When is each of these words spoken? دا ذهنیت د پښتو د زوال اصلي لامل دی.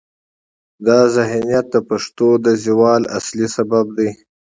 دا 0.87 0.99
ذهنیت 1.15 1.65
د 1.71 1.75
پښتو 1.89 2.27
د 2.45 2.47
زوال 2.65 3.01
اصلي 3.17 3.47
لامل 3.53 3.87
دی. 3.97 4.09